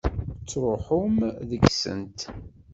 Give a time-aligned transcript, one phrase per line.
[0.47, 1.15] Tṛuḥem
[1.49, 2.19] deg-sent.